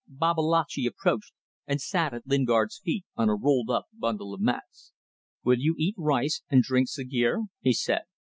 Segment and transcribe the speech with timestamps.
[0.07, 1.31] Babalatchi approached,
[1.67, 4.93] and sat at Lingard's feet on a rolled up bundle of mats.
[5.43, 8.05] "Will you eat rice and drink sagueir?" he said.